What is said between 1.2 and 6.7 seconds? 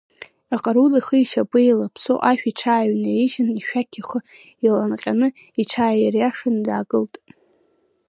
ишьапи еилаԥсо ашә иҽааҩнаижьын, ишәақь ихы иланҟьаны, иҽааириашаны